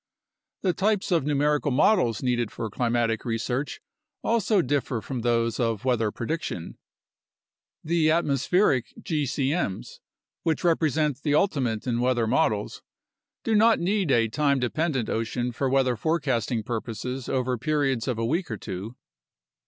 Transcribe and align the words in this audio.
The 0.63 0.73
types 0.73 1.11
of 1.11 1.25
numerical 1.27 1.69
models 1.69 2.23
needed 2.23 2.49
for 2.51 2.71
climatic 2.71 3.23
research 3.23 3.79
also 4.23 4.63
differ 4.63 4.99
from 4.99 5.19
those 5.21 5.59
of 5.59 5.85
weather 5.85 6.09
prediction. 6.09 6.79
The 7.83 8.09
atmospheric 8.09 8.95
gcm's 8.99 9.99
(which 10.41 10.63
represent 10.63 11.21
the 11.21 11.35
ultimate 11.35 11.85
in 11.85 11.99
weather 11.99 12.25
models) 12.25 12.81
do 13.43 13.53
not 13.53 13.77
need 13.79 14.09
a 14.09 14.27
time 14.27 14.57
dependent 14.59 15.07
ocean 15.07 15.51
for 15.51 15.69
weather 15.69 15.95
forecasting 15.95 16.63
purposes 16.63 17.29
over 17.29 17.55
periods 17.59 18.07
of 18.07 18.17
a 18.17 18.25
week 18.25 18.49
or 18.49 18.57
two. 18.57 18.95